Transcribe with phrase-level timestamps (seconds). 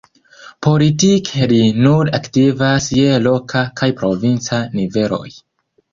[0.67, 5.27] Politike li nur aktivas je loka kaj provinca niveloj.